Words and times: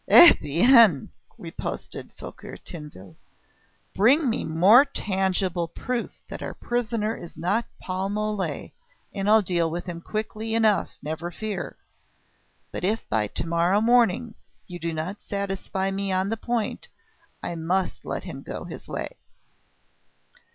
"EH 0.07 0.33
BIEN!" 0.41 1.09
riposted 1.37 2.11
Fouquier 2.13 2.57
Tinville. 2.57 3.17
"Bring 3.93 4.31
me 4.31 4.43
more 4.43 4.83
tangible 4.83 5.67
proof 5.67 6.23
that 6.27 6.41
our 6.41 6.55
prisoner 6.55 7.15
is 7.15 7.37
not 7.37 7.65
Paul 7.79 8.09
Mole 8.09 8.71
and 9.13 9.29
I'll 9.29 9.43
deal 9.43 9.69
with 9.69 9.85
him 9.85 10.01
quickly 10.01 10.55
enough, 10.55 10.97
never 11.03 11.29
fear. 11.29 11.77
But 12.71 12.83
if 12.83 13.07
by 13.09 13.27
to 13.27 13.45
morrow 13.45 13.79
morning 13.79 14.33
you 14.65 14.79
do 14.79 14.91
not 14.91 15.21
satisfy 15.21 15.91
me 15.91 16.11
on 16.11 16.29
the 16.29 16.35
point... 16.37 16.87
I 17.43 17.53
must 17.53 18.03
let 18.03 18.23
him 18.23 18.41
go 18.41 18.63
his 18.63 18.87
way." 18.87 19.17